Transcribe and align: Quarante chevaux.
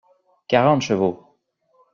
Quarante 0.49 0.81
chevaux. 0.87 1.19